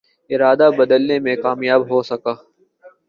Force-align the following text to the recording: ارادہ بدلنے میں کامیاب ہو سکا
ارادہ 0.29 0.67
بدلنے 0.77 1.17
میں 1.25 1.35
کامیاب 1.45 1.81
ہو 1.89 2.01
سکا 2.09 2.33